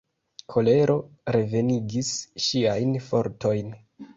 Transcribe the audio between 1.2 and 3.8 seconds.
revenigis ŝiajn fortojn.